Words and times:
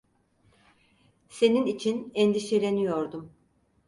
Senin 1.29 1.65
için 1.65 2.11
endişeleniyordum. 2.15 3.31